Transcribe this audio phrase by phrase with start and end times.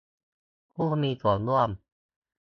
[0.73, 1.69] ผู้มีส่วนร่วม